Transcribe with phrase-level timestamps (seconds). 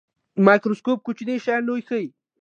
[0.45, 2.07] مایکروسکوپ کوچني شیان لوی ښيي